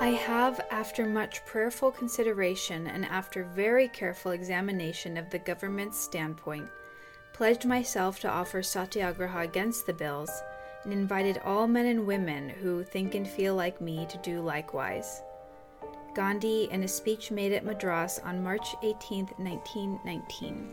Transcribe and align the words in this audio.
I 0.00 0.10
have, 0.10 0.60
after 0.70 1.06
much 1.06 1.44
prayerful 1.44 1.90
consideration 1.90 2.86
and 2.86 3.04
after 3.04 3.42
very 3.42 3.88
careful 3.88 4.30
examination 4.30 5.16
of 5.16 5.28
the 5.28 5.40
government's 5.40 5.98
standpoint, 5.98 6.68
pledged 7.32 7.66
myself 7.66 8.20
to 8.20 8.30
offer 8.30 8.62
satyagraha 8.62 9.40
against 9.40 9.86
the 9.86 9.92
bills 9.92 10.30
and 10.84 10.92
invited 10.92 11.38
all 11.38 11.66
men 11.66 11.86
and 11.86 12.06
women 12.06 12.48
who 12.48 12.84
think 12.84 13.16
and 13.16 13.26
feel 13.26 13.56
like 13.56 13.80
me 13.80 14.06
to 14.08 14.18
do 14.18 14.40
likewise. 14.40 15.20
Gandhi 16.14 16.68
in 16.70 16.84
a 16.84 16.88
speech 16.88 17.32
made 17.32 17.52
at 17.52 17.64
Madras 17.64 18.20
on 18.20 18.42
March 18.42 18.76
18, 18.84 19.26
1919. 19.36 20.68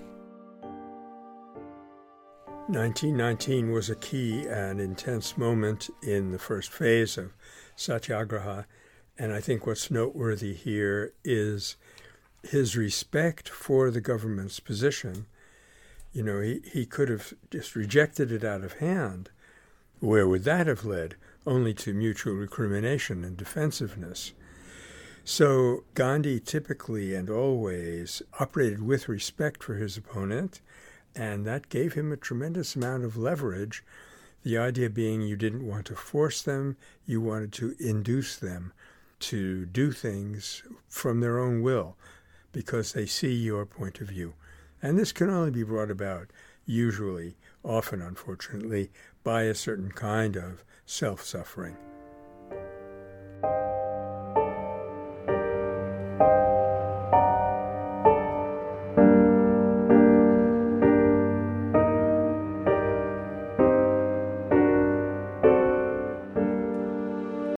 1919 2.67 3.71
was 3.71 3.89
a 3.89 3.95
key 3.95 4.45
and 4.47 4.79
intense 4.79 5.35
moment 5.37 5.89
in 6.03 6.31
the 6.31 6.39
first 6.39 6.71
phase 6.71 7.17
of 7.17 7.33
Satyagraha, 7.75 8.65
and 9.17 9.31
I 9.31 9.39
think 9.39 9.65
what's 9.65 9.89
noteworthy 9.89 10.53
here 10.53 11.13
is 11.23 11.77
his 12.43 12.75
respect 12.75 13.49
for 13.49 13.89
the 13.89 14.01
government's 14.01 14.59
position. 14.59 15.25
You 16.11 16.23
know, 16.23 16.41
he, 16.41 16.61
he 16.65 16.85
could 16.85 17.09
have 17.09 17.33
just 17.49 17.75
rejected 17.75 18.31
it 18.31 18.43
out 18.43 18.63
of 18.63 18.73
hand. 18.73 19.29
Where 19.99 20.27
would 20.27 20.43
that 20.43 20.67
have 20.67 20.85
led? 20.85 21.15
Only 21.47 21.73
to 21.75 21.93
mutual 21.93 22.33
recrimination 22.33 23.23
and 23.23 23.37
defensiveness. 23.37 24.33
So 25.23 25.85
Gandhi 25.93 26.39
typically 26.39 27.15
and 27.15 27.29
always 27.29 28.21
operated 28.39 28.83
with 28.83 29.09
respect 29.09 29.63
for 29.63 29.75
his 29.75 29.97
opponent 29.97 30.61
and 31.15 31.45
that 31.45 31.69
gave 31.69 31.93
him 31.93 32.11
a 32.11 32.17
tremendous 32.17 32.75
amount 32.75 33.05
of 33.05 33.15
leverage. 33.15 33.83
The 34.43 34.57
idea 34.57 34.89
being 34.89 35.21
you 35.21 35.37
didn't 35.37 35.65
want 35.65 35.85
to 35.87 35.95
force 35.95 36.41
them, 36.41 36.75
you 37.05 37.21
wanted 37.21 37.53
to 37.53 37.75
induce 37.79 38.35
them 38.35 38.73
to 39.19 39.65
do 39.65 39.91
things 39.91 40.63
from 40.87 41.19
their 41.19 41.39
own 41.39 41.61
will 41.61 41.95
because 42.51 42.93
they 42.93 43.05
see 43.05 43.33
your 43.33 43.65
point 43.65 43.99
of 44.01 44.07
view. 44.07 44.33
And 44.81 44.97
this 44.97 45.11
can 45.11 45.29
only 45.29 45.51
be 45.51 45.63
brought 45.63 45.91
about, 45.91 46.29
usually, 46.65 47.35
often 47.63 48.01
unfortunately, 48.01 48.91
by 49.23 49.43
a 49.43 49.55
certain 49.55 49.91
kind 49.91 50.35
of 50.35 50.63
self 50.85 51.23
suffering. 51.23 51.75